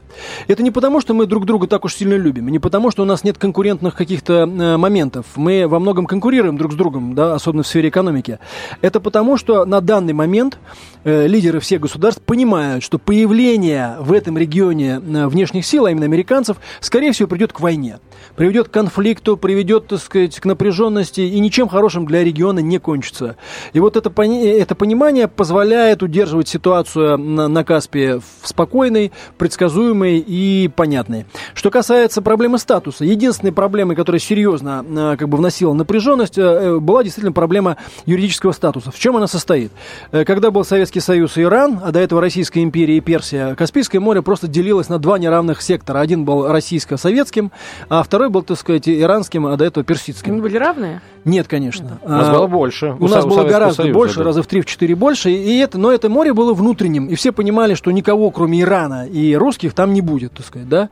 [0.48, 3.06] Это не потому, что мы друг друга так уж сильно любим, не потому, что у
[3.06, 5.26] нас нет конкурентных каких-то э, моментов.
[5.36, 8.40] Мы во многом конкурируем друг с другом, да, особенно в сфере экономики.
[8.82, 10.60] Это потому, что на данный момент
[11.06, 16.06] э, лидеры всех государств понимают, что появление в этом регионе э, внешних сил, а именно
[16.06, 18.00] американцев, скорее всего, придет к войне.
[18.36, 23.38] Приведет к конфликту, приведет, так сказать, к напряженности и ничем хорошим для региона не кончится.
[23.74, 30.70] И вот это, это понимание позволяет удерживать ситуацию на, на Каспии в спокойной, предсказуемой и
[30.76, 31.26] понятной.
[31.54, 37.04] Что касается проблемы статуса, единственной проблемой, которая серьезно э, как бы вносила напряженность, э, была
[37.04, 38.92] действительно проблема юридического статуса.
[38.92, 39.72] В чем она состоит?
[40.12, 44.02] Э, Когда был Советский Союз и Иран, а до этого Российская империя и Персия, Каспийское
[44.02, 46.00] море просто делилось на два неравных сектора.
[46.00, 47.52] Один был российско-советским,
[47.90, 50.34] а второй был, так сказать, иранским, а до этого персидским.
[50.34, 51.02] Они были равные?
[51.24, 52.00] Нет, конечно.
[52.02, 52.96] У нас А, было больше.
[53.00, 54.24] у нас Со- было гораздо Союза, больше, да.
[54.24, 55.30] раза в 3-4 больше.
[55.32, 57.08] И это, но это море было внутренним.
[57.08, 60.90] И все понимали, что никого, кроме Ирана и русских, там не будет, так сказать, да?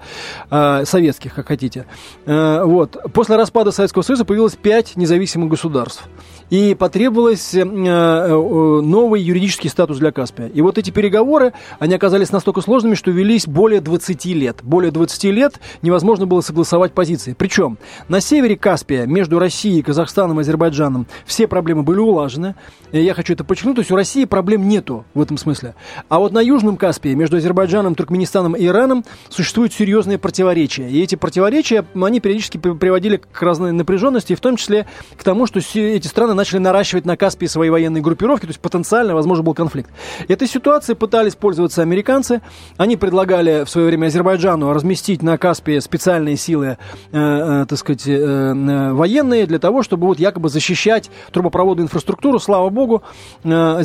[0.49, 1.85] А, советских, как хотите.
[2.25, 2.97] А, вот.
[3.13, 6.07] После распада Советского Союза появилось 5 независимых государств.
[6.49, 10.47] И потребовалось э, э, новый юридический статус для Каспия.
[10.47, 14.57] И вот эти переговоры, они оказались настолько сложными, что велись более 20 лет.
[14.63, 17.35] Более 20 лет невозможно было согласовать позиции.
[17.37, 22.55] Причем на севере Каспия между Россией, Казахстаном и Азербайджаном все проблемы были улажены.
[22.91, 23.75] И я хочу это подчеркнуть.
[23.75, 25.75] То есть у России проблем нету в этом смысле.
[26.07, 30.89] А вот на Южном Каспии между Азербайджаном, Туркменистаном и Ираном существуют серьезные противоречия.
[30.89, 35.23] И эти противоречия, они периодически при- приводили к разной напряженности, и в том числе к
[35.23, 39.43] тому, что эти страны начали наращивать на Каспии свои военные группировки, то есть потенциально, возможно,
[39.43, 39.91] был конфликт.
[40.27, 42.41] Этой ситуацией пытались пользоваться американцы.
[42.77, 46.79] Они предлагали в свое время Азербайджану разместить на Каспии специальные силы,
[47.11, 52.39] э, э, так сказать, э, э, военные для того, чтобы вот якобы защищать трубопроводную инфраструктуру.
[52.39, 53.03] Слава богу,
[53.43, 53.83] э,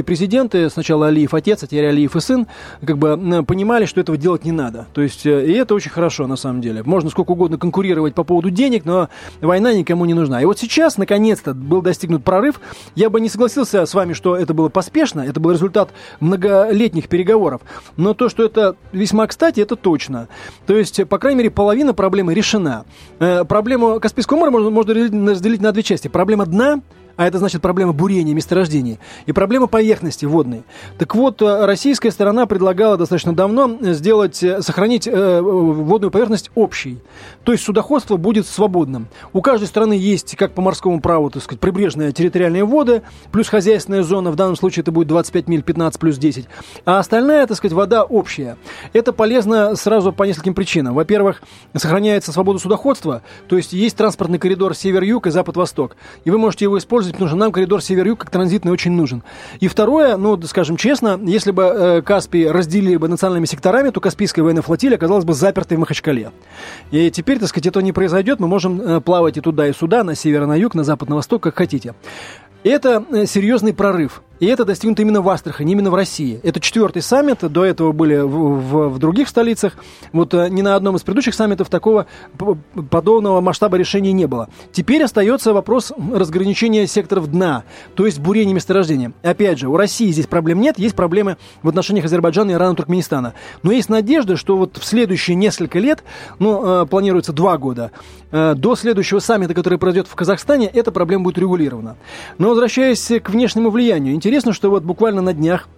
[0.00, 2.46] азербайджанские президенты, сначала Алиев отец, а теперь Алиев и сын,
[2.84, 4.86] как бы понимали, что этого делать не надо.
[4.92, 6.82] То есть, э, и это очень хорошо на самом деле.
[6.84, 9.08] Можно сколько угодно конкурировать по поводу денег, но
[9.40, 10.40] война никому не нужна.
[10.42, 12.60] И вот сейчас, наконец-то, был достигнут прорыв.
[12.94, 17.60] Я бы не согласился с вами, что это было поспешно, это был результат многолетних переговоров.
[17.96, 20.28] Но то, что это весьма кстати, это точно.
[20.66, 22.84] То есть, по крайней мере, половина проблемы решена.
[23.18, 24.94] Э, Проблему Каспийского моря можно,
[25.30, 26.08] разделить на две части.
[26.08, 26.80] Проблема дна
[27.20, 30.62] а это значит проблема бурения месторождений, и проблема поверхности водной.
[30.96, 36.98] Так вот, э, российская сторона предлагала достаточно давно сделать, э, сохранить э, водную поверхность общей.
[37.44, 39.08] То есть судоходство будет свободным.
[39.34, 43.02] У каждой страны есть, как по морскому праву, так сказать, прибрежные территориальные воды,
[43.32, 46.46] плюс хозяйственная зона, в данном случае это будет 25 миль, 15 плюс 10.
[46.86, 48.56] А остальная, так сказать, вода общая.
[48.94, 50.94] Это полезно сразу по нескольким причинам.
[50.94, 51.42] Во-первых,
[51.76, 55.96] сохраняется свобода судоходства, то есть есть транспортный коридор север-юг и запад-восток.
[56.24, 59.22] И вы можете его использовать, потому что нам коридор север-юг как транзитный очень нужен.
[59.60, 64.44] И второе, ну, скажем честно, если бы э, Каспий разделили бы национальными секторами, то Каспийская
[64.44, 66.32] военная флотилия оказалась бы запертой в Махачкале.
[66.90, 70.04] И теперь, так сказать, этого не произойдет, мы можем э, плавать и туда, и сюда,
[70.04, 71.94] на север, на юг, на запад, на восток, как хотите.
[72.62, 74.22] Это э, серьезный прорыв.
[74.40, 76.40] И это достигнуто именно в Астрахани, именно в России.
[76.42, 79.74] Это четвертый саммит, до этого были в, в, в других столицах.
[80.12, 82.06] Вот э, ни на одном из предыдущих саммитов такого
[82.90, 84.48] подобного масштаба решения не было.
[84.72, 89.12] Теперь остается вопрос разграничения секторов дна, то есть бурения месторождения.
[89.22, 93.34] Опять же, у России здесь проблем нет, есть проблемы в отношениях Азербайджана, Ирана, Туркменистана.
[93.62, 96.02] Но есть надежда, что вот в следующие несколько лет,
[96.38, 97.90] ну, э, планируется два года,
[98.32, 101.96] э, до следующего саммита, который пройдет в Казахстане, эта проблема будет регулирована.
[102.38, 105.68] Но возвращаясь к внешнему влиянию, Интересно, что вот буквально на днях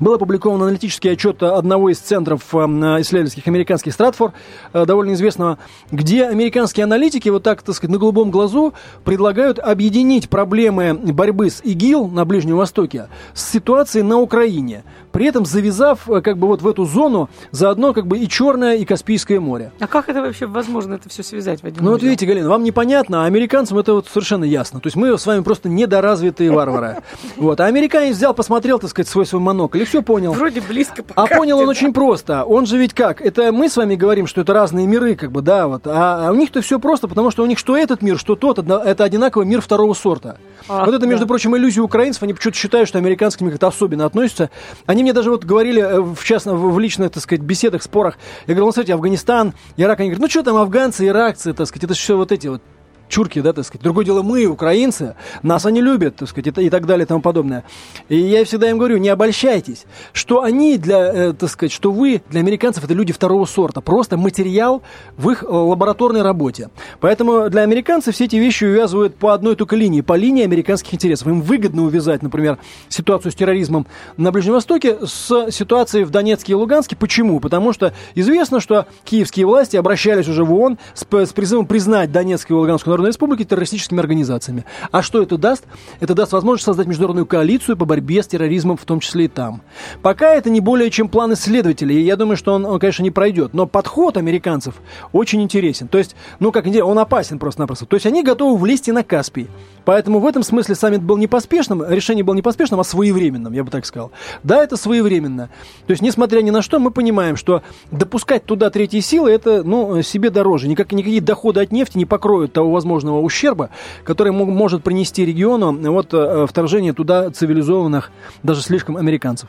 [0.00, 4.32] был опубликован аналитический отчет одного из центров э, исследовательских американских Стратфор,
[4.72, 5.58] э, довольно известного,
[5.90, 11.60] где американские аналитики вот так, так сказать, на голубом глазу предлагают объединить проблемы борьбы с
[11.62, 16.62] ИГИЛ на Ближнем Востоке с ситуацией на Украине, при этом завязав э, как бы вот
[16.62, 19.72] в эту зону заодно как бы и Черное, и Каспийское море.
[19.78, 22.64] А как это вообще возможно это все связать в один Ну вот видите, Галина, вам
[22.64, 24.80] непонятно, а американцам это вот совершенно ясно.
[24.80, 26.96] То есть мы с вами просто недоразвитые варвары.
[27.36, 27.60] Вот.
[27.60, 30.32] А американец взял, посмотрел, так сказать, свой свой монокль и все понял.
[30.32, 32.44] Вроде близко А понял он очень просто.
[32.44, 33.20] Он же ведь как?
[33.20, 35.86] Это мы с вами говорим, что это разные миры, как бы, да, вот.
[35.86, 38.58] А, а у них-то все просто, потому что у них что этот мир, что тот,
[38.58, 40.38] это одинаковый мир второго сорта.
[40.68, 41.28] А, вот это, между да.
[41.28, 42.22] прочим, иллюзия украинцев.
[42.22, 44.50] Они почему-то считают, что американскими как-то особенно относятся.
[44.86, 48.16] Они мне даже вот говорили э, в частно в личных, так сказать, беседах, спорах.
[48.46, 50.00] Я говорил, ну, смотрите, Афганистан, Ирак.
[50.00, 52.62] Они говорят, ну, что там афганцы, иракцы, так сказать, это все вот эти вот
[53.08, 53.82] чурки, да, так сказать.
[53.82, 57.20] Другое дело, мы, украинцы, нас они любят, так сказать, и, и так далее и тому
[57.20, 57.64] подобное.
[58.08, 62.22] И я всегда им говорю, не обольщайтесь, что они для, э, так сказать, что вы
[62.30, 64.82] для американцев это люди второго сорта, просто материал
[65.16, 66.70] в их э, лабораторной работе.
[67.00, 71.28] Поэтому для американцев все эти вещи увязывают по одной только линии, по линии американских интересов.
[71.28, 73.86] Им выгодно увязать, например, ситуацию с терроризмом
[74.16, 76.96] на Ближнем Востоке с ситуацией в Донецке и Луганске.
[76.96, 77.40] Почему?
[77.40, 82.58] Потому что известно, что киевские власти обращались уже в ООН с, с призывом признать Донецкую
[82.58, 84.64] и Луганскую Народной Республики террористическими организациями.
[84.90, 85.64] А что это даст?
[86.00, 89.60] Это даст возможность создать международную коалицию по борьбе с терроризмом, в том числе и там.
[90.02, 93.52] Пока это не более чем план исследователей, я думаю, что он, он конечно, не пройдет.
[93.52, 94.76] Но подход американцев
[95.12, 95.88] очень интересен.
[95.88, 97.84] То есть, ну как он опасен просто-напросто.
[97.86, 99.48] То есть они готовы влезть и на Каспий.
[99.84, 103.64] Поэтому в этом смысле саммит был не поспешным, решение было не поспешным, а своевременным, я
[103.64, 104.12] бы так сказал.
[104.42, 105.50] Да, это своевременно.
[105.86, 110.00] То есть, несмотря ни на что, мы понимаем, что допускать туда третьи силы, это, ну,
[110.00, 110.68] себе дороже.
[110.68, 113.70] Никак, никакие доходы от нефти не покроют того возможного ущерба,
[114.04, 118.10] который может принести региону вот, э, вторжение туда цивилизованных,
[118.42, 119.48] даже слишком американцев.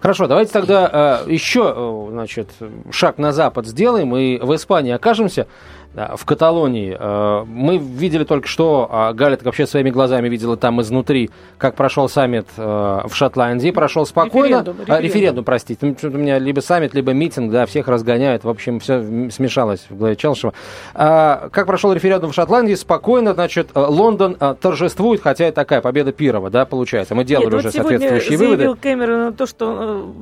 [0.00, 2.50] Хорошо, давайте тогда э, еще э, значит,
[2.90, 5.46] шаг на запад сделаем и в Испании окажемся
[5.94, 6.96] в Каталонии.
[6.98, 11.74] Э, мы видели только что, а Галя так вообще своими глазами видела там изнутри, как
[11.74, 13.70] прошел саммит э, в Шотландии.
[13.70, 14.58] Прошел спокойно.
[14.58, 14.96] Референдум, референдум.
[14.96, 15.78] А, референдум простите.
[15.86, 18.44] Ну, у меня либо саммит, либо митинг, да, всех разгоняют.
[18.44, 20.54] В общем, все смешалось в голове Челшева.
[20.94, 22.74] А, как прошел референдум в Шотландии?
[22.74, 27.14] Спокойно, значит, э, Лондон торжествует, хотя это такая победа Пирова, да, получается.
[27.14, 28.76] Мы делали Нет, уже вот соответствующие выводы.
[28.80, 30.12] Кэмерон то, что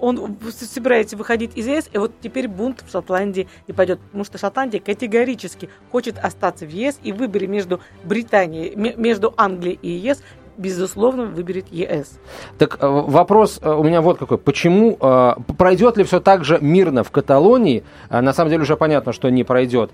[0.00, 4.38] он собирается выходить из ЕС, и вот теперь бунт в Шотландии не пойдет, потому что
[4.38, 10.22] Шотландия категорически хочет остаться в ЕС, и в выборе между Британией, между Англией и ЕС
[10.60, 12.18] безусловно, выберет ЕС.
[12.58, 14.38] Так э, вопрос э, у меня вот какой.
[14.38, 17.82] Почему, э, пройдет ли все так же мирно в Каталонии?
[18.10, 19.90] На самом деле уже понятно, что не пройдет.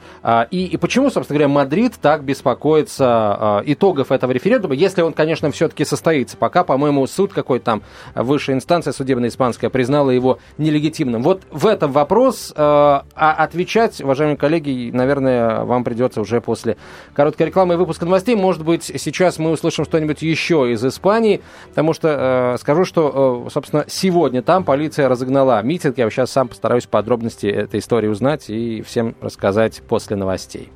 [0.50, 5.85] И, и почему, собственно говоря, Мадрид так беспокоится итогов этого референдума, если он, конечно, все-таки
[5.85, 6.37] состоится?
[6.37, 7.83] Пока, по-моему, суд какой-то там,
[8.14, 11.22] высшая инстанция судебная испанская, признала его нелегитимным.
[11.22, 16.76] Вот в этом вопрос, а отвечать, уважаемые коллеги, наверное, вам придется уже после
[17.14, 18.35] короткой рекламы и выпуска новостей.
[18.35, 21.40] Может быть, сейчас мы услышим что-нибудь еще еще из Испании,
[21.70, 25.98] потому что э, скажу, что, э, собственно, сегодня там полиция разогнала митинг.
[25.98, 30.70] Я сейчас сам постараюсь подробности этой истории узнать и всем рассказать после новостей.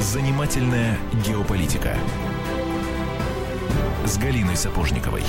[0.00, 1.94] Занимательная геополитика
[4.04, 5.22] с Галиной Сапожниковой.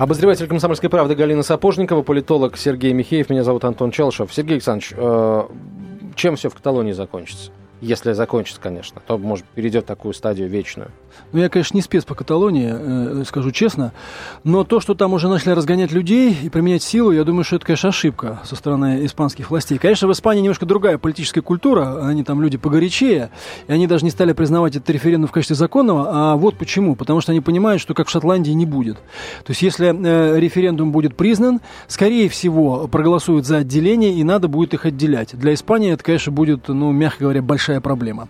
[0.00, 3.28] Обозреватель «Комсомольской правды» Галина Сапожникова, политолог Сергей Михеев.
[3.28, 4.32] Меня зовут Антон Челшев.
[4.32, 5.42] Сергей Александрович, э,
[6.16, 7.50] чем все в Каталонии закончится?
[7.82, 10.90] Если закончится, конечно, то, может, перейдет в такую стадию вечную.
[11.32, 13.92] Ну, я, конечно, не спец по Каталонии, э, скажу честно,
[14.44, 17.66] но то, что там уже начали разгонять людей и применять силу, я думаю, что это,
[17.66, 19.78] конечно, ошибка со стороны испанских властей.
[19.78, 23.30] Конечно, в Испании немножко другая политическая культура, они там люди погорячее,
[23.66, 26.96] и они даже не стали признавать этот референдум в качестве законного, а вот почему.
[26.96, 28.96] Потому что они понимают, что как в Шотландии не будет.
[29.44, 34.74] То есть, если э, референдум будет признан, скорее всего, проголосуют за отделение, и надо будет
[34.74, 35.36] их отделять.
[35.36, 38.28] Для Испании это, конечно, будет, ну, мягко говоря, большая проблема.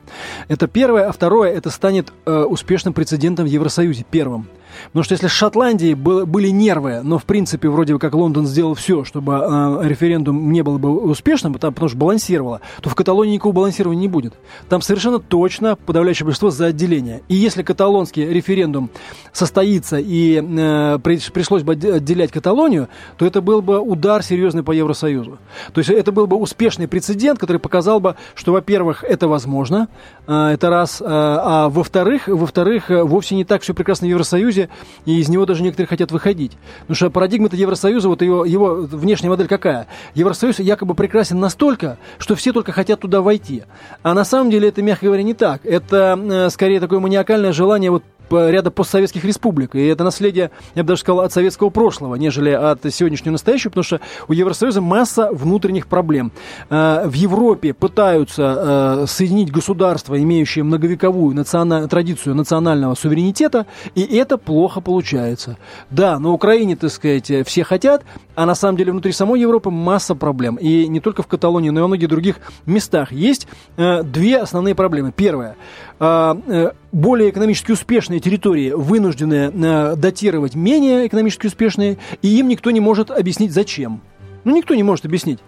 [0.49, 1.09] Это первое.
[1.09, 4.47] А второе, это станет э, успешным успешным прецедентом в Евросоюзе, первым.
[4.87, 9.35] Потому что если был, были нервы, но в принципе вроде как Лондон сделал все, чтобы
[9.35, 14.09] э, референдум не был бы успешным, потому, что балансировало, то в Каталонии никакого балансирования не
[14.09, 14.35] будет.
[14.69, 17.23] Там совершенно точно подавляющее большинство за отделение.
[17.29, 18.91] И если каталонский референдум
[19.33, 25.39] состоится и э, пришлось бы отделять Каталонию, то это был бы удар серьезный по Евросоюзу.
[25.73, 29.89] То есть это был бы успешный прецедент, который показал бы, что, во-первых, это возможно,
[30.27, 34.70] э, это раз, а во-вторых, во-вторых, вовсе не так все прекрасно в Евросоюзе,
[35.05, 36.53] и из него даже некоторые хотят выходить.
[36.83, 39.87] Потому что парадигма-то Евросоюза, вот его, его внешняя модель какая?
[40.15, 43.65] Евросоюз якобы прекрасен настолько, что все только хотят туда войти.
[44.03, 45.65] А на самом деле это, мягко говоря, не так.
[45.65, 49.75] Это э, скорее такое маниакальное желание вот ряда постсоветских республик.
[49.75, 53.85] И это наследие, я бы даже сказал, от советского прошлого, нежели от сегодняшнего настоящего, потому
[53.85, 56.33] что у Евросоюза масса внутренних проблем.
[56.69, 61.89] Э, в Европе пытаются э, соединить государства, имеющие многовековую национа...
[61.89, 65.57] традицию национального суверенитета, и это плохо получается.
[65.91, 70.15] Да, на Украине, так сказать, все хотят, а на самом деле внутри самой Европы масса
[70.15, 70.57] проблем.
[70.57, 74.75] И не только в Каталонии, но и во многих других местах есть э, две основные
[74.75, 75.13] проблемы.
[75.13, 75.57] Первое.
[76.01, 83.11] Более экономически успешные территории вынуждены э, датировать менее экономически успешные, и им никто не может
[83.11, 84.01] объяснить, зачем.
[84.45, 85.41] Ну, никто не может объяснить.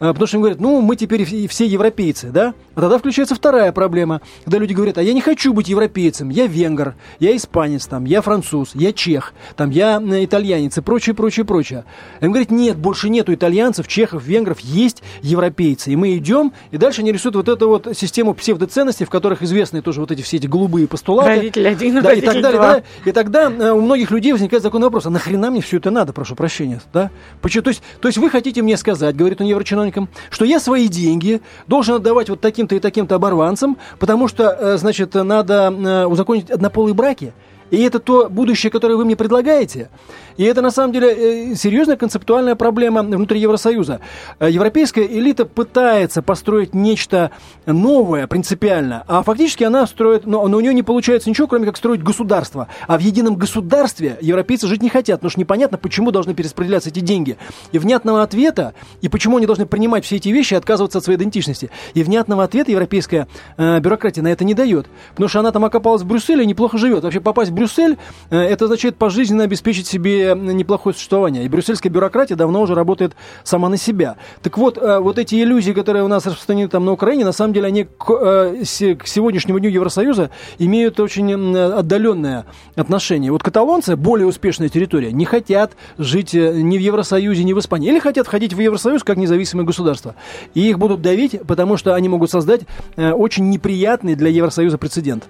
[0.00, 2.54] А, потому что им говорят, ну, мы теперь все европейцы, да?
[2.74, 6.46] А тогда включается вторая проблема, когда люди говорят, а я не хочу быть европейцем, я
[6.46, 11.44] венгер, я испанец, там, я француз, я чех, там, я э, итальянец и прочее, прочее,
[11.44, 11.84] прочее.
[12.20, 15.92] Им говорят, нет, больше нету итальянцев, чехов, венгров, есть европейцы.
[15.92, 19.82] И мы идем, и дальше они рисуют вот эту вот систему псевдоценностей, в которых известны
[19.82, 21.28] тоже вот эти все эти голубые постулаты.
[21.28, 22.52] Родитель один, да, и так далее.
[22.52, 22.72] два.
[22.74, 25.90] Да, и тогда э, у многих людей возникает законный вопрос, а нахрена мне все это
[25.90, 27.10] надо, прошу прощения, да?
[27.40, 27.62] Почему?
[27.62, 30.88] То есть, то есть вы хотите мне сказать, говорит он еврочиновник, чиновникам, что я свои
[30.88, 36.50] деньги должен отдавать вот таким-то и таким-то оборванцам, потому что, э, значит, надо э, узаконить
[36.50, 37.32] однополые браки.
[37.70, 39.88] И это то будущее, которое вы мне предлагаете.
[40.36, 44.00] И это на самом деле э, серьезная концептуальная проблема внутри Евросоюза.
[44.38, 47.30] Э, европейская элита пытается построить нечто
[47.66, 51.76] новое принципиально, а фактически она строит, но, но у нее не получается ничего, кроме как
[51.76, 52.68] строить государство.
[52.86, 57.00] А в едином государстве европейцы жить не хотят, потому что непонятно, почему должны перераспределяться эти
[57.00, 57.36] деньги.
[57.72, 61.18] И внятного ответа, и почему они должны принимать все эти вещи и отказываться от своей
[61.18, 61.70] идентичности.
[61.94, 64.86] И внятного ответа европейская э, бюрократия на это не дает.
[65.10, 67.04] Потому что она там окопалась в Брюсселе и неплохо живет.
[67.04, 67.98] Вообще попасть в Брюссель,
[68.30, 71.44] э, это означает пожизненно обеспечить себе неплохое существование.
[71.44, 74.16] И брюссельская бюрократия давно уже работает сама на себя.
[74.42, 77.52] Так вот, э, вот эти иллюзии, которые у нас распространены там на Украине, на самом
[77.52, 83.32] деле они к, э, к сегодняшнему дню Евросоюза имеют очень отдаленное отношение.
[83.32, 87.88] Вот каталонцы, более успешная территория, не хотят жить э, ни в Евросоюзе, ни в Испании.
[87.88, 90.14] Или хотят входить в Евросоюз как независимое государство.
[90.54, 92.62] И их будут давить, потому что они могут создать
[92.96, 95.24] очень неприятный для Евросоюза прецедент.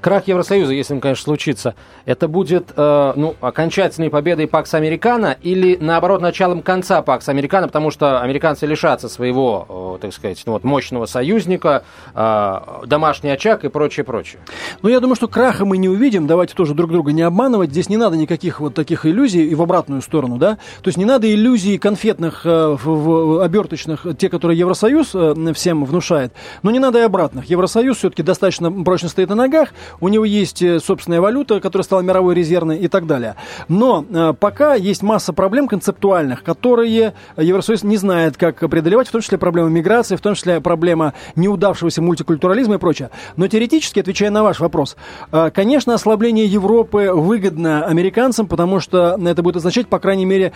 [0.00, 5.76] Крах Евросоюза, если он, конечно, случится, это будет э, ну, окончательной победой Пакс Американо или,
[5.80, 11.06] наоборот, началом конца Пакс Американо, потому что американцы лишатся своего, так сказать, ну, вот, мощного
[11.06, 14.40] союзника, э, домашний очаг и прочее, прочее.
[14.82, 17.88] Ну, я думаю, что краха мы не увидим, давайте тоже друг друга не обманывать, здесь
[17.88, 21.32] не надо никаких вот таких иллюзий и в обратную сторону, да, то есть не надо
[21.32, 26.98] иллюзий конфетных, э, в, в, оберточных, те, которые Евросоюз э, всем внушает, но не надо
[26.98, 27.46] и обратных.
[27.46, 29.67] Евросоюз все-таки достаточно прочно стоит на ногах,
[30.00, 33.36] у него есть э, собственная валюта, которая стала мировой резервной и так далее.
[33.68, 39.20] Но э, пока есть масса проблем концептуальных, которые Евросоюз не знает, как преодолевать, в том
[39.20, 43.10] числе проблема миграции, в том числе проблема неудавшегося мультикультурализма и прочее.
[43.36, 44.96] Но теоретически, отвечая на ваш вопрос,
[45.32, 50.52] э, конечно, ослабление Европы выгодно американцам, потому что это будет означать, по крайней мере,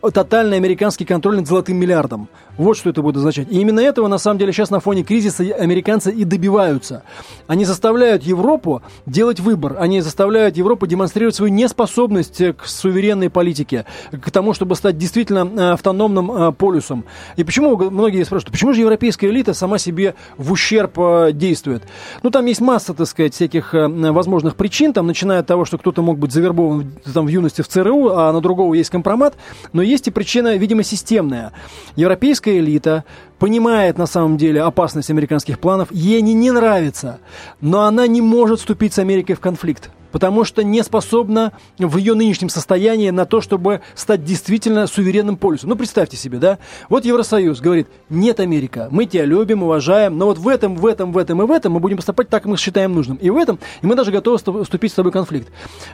[0.00, 2.28] тотальный американский контроль над золотым миллиардом.
[2.56, 3.48] Вот что это будет означать.
[3.50, 7.02] И именно этого, на самом деле, сейчас на фоне кризиса американцы и добиваются.
[7.46, 9.76] Они заставляют Европу Европу делать выбор.
[9.78, 16.54] Они заставляют Европу демонстрировать свою неспособность к суверенной политике, к тому, чтобы стать действительно автономным
[16.54, 17.04] полюсом.
[17.36, 20.98] И почему, многие спрашивают, почему же европейская элита сама себе в ущерб
[21.32, 21.82] действует?
[22.22, 26.02] Ну, там есть масса, так сказать, всяких возможных причин, там, начиная от того, что кто-то
[26.02, 29.34] мог быть завербован там, в юности в ЦРУ, а на другого есть компромат,
[29.72, 31.52] но есть и причина, видимо, системная.
[31.96, 33.04] Европейская элита
[33.40, 37.18] понимает на самом деле опасность американских планов, ей они не нравятся,
[37.60, 42.14] но она не может вступить с Америкой в конфликт потому что не способна в ее
[42.14, 45.70] нынешнем состоянии на то, чтобы стать действительно суверенным полюсом.
[45.70, 46.58] Ну, представьте себе, да?
[46.88, 51.12] Вот Евросоюз говорит, нет, Америка, мы тебя любим, уважаем, но вот в этом, в этом,
[51.12, 53.18] в этом и в этом мы будем поступать так, как мы считаем нужным.
[53.18, 55.48] И в этом, и мы даже готовы вступить с тобой в конфликт.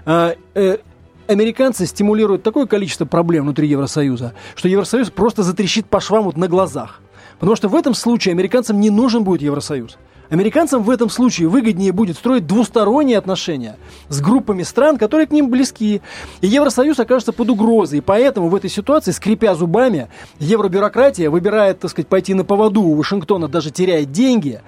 [0.06, 0.78] А, э,
[1.26, 6.48] американцы стимулируют такое количество проблем внутри Евросоюза, что Евросоюз просто затрещит по швам вот на
[6.48, 7.02] глазах.
[7.38, 9.98] Потому что в этом случае американцам не нужен будет Евросоюз.
[10.28, 13.76] Американцам в этом случае выгоднее будет строить двусторонние отношения
[14.08, 16.02] с группами стран, которые к ним близки.
[16.40, 17.98] И Евросоюз окажется под угрозой.
[17.98, 20.08] И поэтому в этой ситуации, скрипя зубами,
[20.38, 24.60] евробюрократия выбирает, так сказать, пойти на поводу у Вашингтона, даже теряя деньги,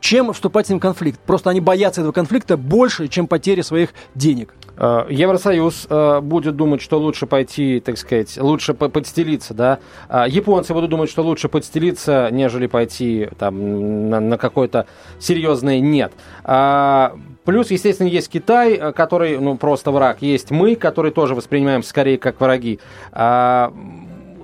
[0.00, 1.18] чем вступать с ним в конфликт.
[1.20, 4.54] Просто они боятся этого конфликта больше, чем потери своих денег.
[4.76, 9.78] Э, Евросоюз э, будет думать, что лучше пойти, так сказать, лучше подстелиться, да.
[10.08, 14.86] А японцы будут думать, что лучше подстелиться, нежели пойти там на, на какое-то
[15.18, 16.12] серьезное нет.
[16.44, 20.22] А, плюс, естественно, есть Китай, э, который, ну, просто враг.
[20.22, 22.78] Есть мы, которые тоже воспринимаем скорее как враги.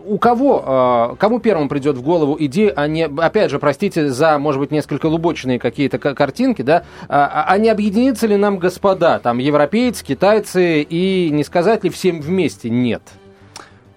[0.03, 4.09] А, у кого, э, кому первым придет в голову идея, а не, опять же, простите
[4.11, 9.19] за, может быть, несколько лубочные какие-то картинки, да, а, а не объединиться ли нам, господа,
[9.19, 13.03] там, европейцы, китайцы, и не сказать ли всем вместе нет?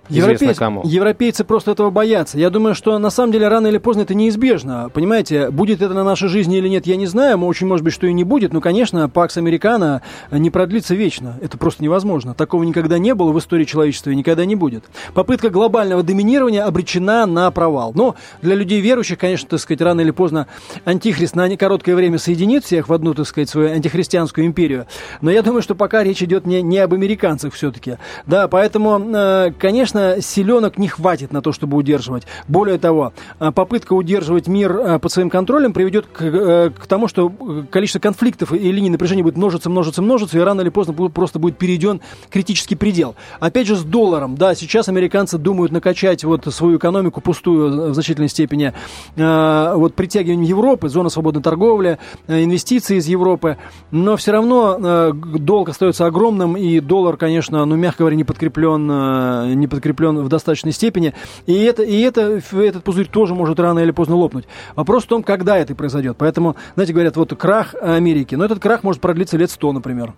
[0.09, 0.81] Европейцы, кому.
[0.85, 2.37] Европейцы просто этого боятся.
[2.37, 4.89] Я думаю, что на самом деле рано или поздно это неизбежно.
[4.93, 7.39] Понимаете, будет это на нашей жизни или нет, я не знаю.
[7.39, 8.53] Очень может быть, что и не будет.
[8.53, 10.01] Но, конечно, Пакс Американо
[10.31, 11.37] не продлится вечно.
[11.41, 12.33] Это просто невозможно.
[12.33, 14.83] Такого никогда не было в истории человечества и никогда не будет.
[15.13, 17.91] Попытка глобального доминирования обречена на провал.
[17.95, 20.47] Но для людей верующих, конечно, так сказать, рано или поздно
[20.85, 24.87] антихрист на короткое время соединит всех в одну, так сказать, свою антихристианскую империю.
[25.21, 27.97] Но я думаю, что пока речь идет не, не об американцах все-таки.
[28.25, 32.23] Да, поэтому, э, конечно, конечно, силенок не хватит на то, чтобы удерживать.
[32.47, 37.07] Более того, а, попытка удерживать мир а, под своим контролем приведет к, э, к тому,
[37.07, 37.31] что
[37.71, 41.57] количество конфликтов и линий напряжения будет множиться, множиться, множиться, и рано или поздно просто будет
[41.57, 43.15] перейден критический предел.
[43.39, 44.35] Опять же, с долларом.
[44.35, 48.73] Да, сейчас американцы думают накачать вот свою экономику пустую в значительной степени
[49.15, 53.57] вот притягиванием Европы, зона свободной торговли, инвестиции из Европы,
[53.91, 59.67] но все равно долг остается огромным, и доллар, конечно, ну, мягко говоря, не подкреплен, не
[59.67, 61.13] подкреплен закреплен в достаточной степени.
[61.45, 64.45] И, это, и это, этот пузырь тоже может рано или поздно лопнуть.
[64.75, 66.17] Вопрос в том, когда это произойдет.
[66.17, 68.35] Поэтому, знаете, говорят, вот крах Америки.
[68.35, 70.13] Но этот крах может продлиться лет сто, например.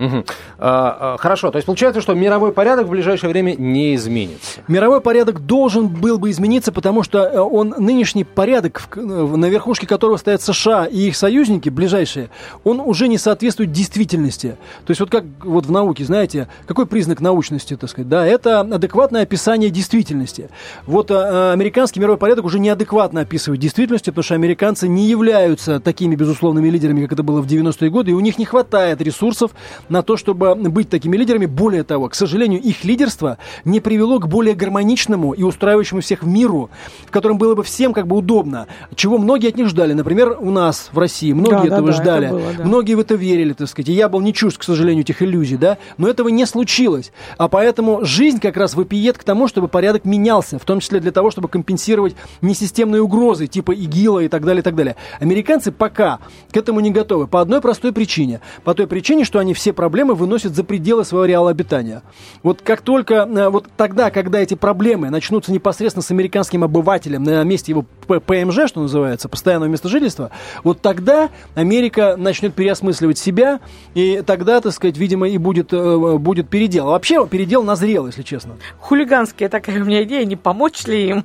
[0.00, 0.24] Угу.
[0.58, 4.62] А, хорошо, то есть получается, что мировой порядок в ближайшее время не изменится.
[4.66, 10.16] Мировой порядок должен был бы измениться, потому что э, он нынешний порядок, на верхушке которого
[10.16, 12.30] стоят США и их союзники ближайшие,
[12.64, 14.56] он уже не соответствует действительности.
[14.86, 18.60] То есть вот как вот в науке, знаете, какой признак научности, так сказать, да, это
[18.60, 20.48] адекватное описание действительности.
[20.86, 26.16] Вот а, американский мировой порядок уже неадекватно описывает действительность, потому что американцы не являются такими
[26.16, 29.50] безусловными лидерами, как это было в 90-е годы, и у них не хватает ресурсов
[29.90, 31.46] на то, чтобы быть такими лидерами.
[31.46, 36.70] Более того, к сожалению, их лидерство не привело к более гармоничному и устраивающему всех миру,
[37.06, 39.92] в котором было бы всем как бы удобно, чего многие от них ждали.
[39.92, 42.64] Например, у нас в России многие да, этого да, ждали, это было, да.
[42.64, 43.88] многие в это верили, так сказать.
[43.88, 47.12] И я был не чужд, к сожалению, этих иллюзий, да, но этого не случилось.
[47.36, 51.10] А поэтому жизнь как раз выпиет к тому, чтобы порядок менялся, в том числе для
[51.10, 54.96] того, чтобы компенсировать несистемные угрозы типа ИГИЛа и так далее, и так далее.
[55.18, 56.20] Американцы пока
[56.52, 58.40] к этому не готовы по одной простой причине.
[58.64, 62.02] По той причине, что они все проблемы выносят за пределы своего реала обитания.
[62.42, 67.42] Вот как только, э, вот тогда, когда эти проблемы начнутся непосредственно с американским обывателем на
[67.44, 70.32] месте его ПМЖ, что называется, постоянного места жительства,
[70.64, 73.60] вот тогда Америка начнет переосмысливать себя,
[73.94, 76.88] и тогда, так сказать, видимо, и будет, э, будет передел.
[76.88, 78.56] А вообще передел назрел, если честно.
[78.80, 81.24] Хулиганская такая у меня идея, не помочь ли им?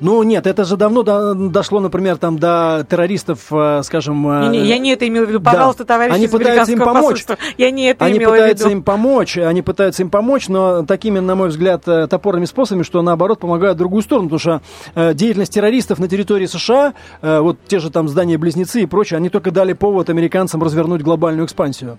[0.00, 4.22] Ну нет, это же давно до, дошло, например, там до террористов, э, скажем.
[4.42, 5.40] Не, не, я не это имел в виду.
[5.40, 5.94] Пожалуйста, да.
[5.94, 7.24] товарищи они пытаются им помочь.
[7.58, 8.78] Я не это они имела пытаются в виду.
[8.78, 13.02] им помочь, они пытаются им помочь, но такими, на мой взгляд, э, топорными способами, что
[13.02, 14.62] наоборот помогают другую сторону, потому что
[14.94, 19.28] э, деятельность террористов на территории США, э, вот те же там здания-близнецы и прочее, они
[19.28, 21.98] только дали повод американцам развернуть глобальную экспансию.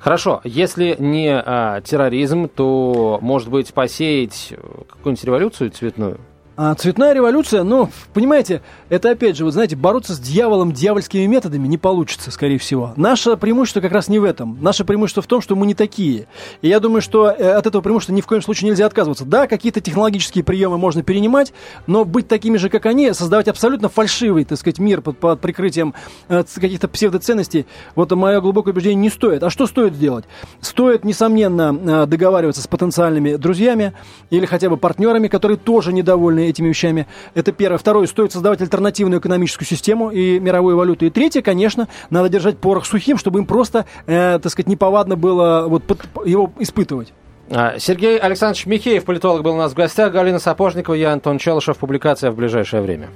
[0.00, 4.52] Хорошо, если не а, терроризм, то, может быть, посеять
[4.88, 6.18] какую-нибудь революцию цветную?
[6.58, 11.68] А цветная революция, ну, понимаете, это опять же, вы знаете, бороться с дьяволом дьявольскими методами
[11.68, 12.94] не получится, скорее всего.
[12.96, 14.56] Наше преимущество как раз не в этом.
[14.62, 16.28] Наше преимущество в том, что мы не такие.
[16.62, 19.26] И я думаю, что э, от этого преимущества ни в коем случае нельзя отказываться.
[19.26, 21.52] Да, какие-то технологические приемы можно перенимать,
[21.86, 25.92] но быть такими же, как они, создавать абсолютно фальшивый, так сказать, мир под, под прикрытием
[26.28, 29.42] э, каких-то псевдоценностей, вот мое глубокое убеждение не стоит.
[29.42, 30.24] А что стоит сделать?
[30.62, 33.92] Стоит, несомненно, э, договариваться с потенциальными друзьями
[34.30, 37.06] или хотя бы партнерами, которые тоже недовольны этими вещами.
[37.34, 37.78] Это первое.
[37.78, 41.06] Второе, стоит создавать альтернативную экономическую систему и мировую валюту.
[41.06, 45.66] И третье, конечно, надо держать порох сухим, чтобы им просто, э, так сказать, неповадно было
[45.68, 47.12] вот, под, его испытывать.
[47.50, 50.12] А, Сергей Александрович Михеев, политолог, был у нас в гостях.
[50.12, 51.76] Галина Сапожникова, я Антон Челышев.
[51.78, 53.08] Публикация в ближайшее время.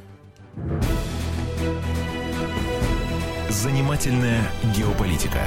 [3.49, 4.41] Занимательная
[4.77, 5.41] геополитика.